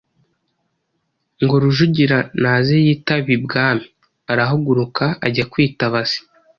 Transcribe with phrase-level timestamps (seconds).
[1.43, 3.85] ngo Rujugira naze yitabe ibwami.
[4.31, 6.19] Arahaguruka ajya kwitaba se.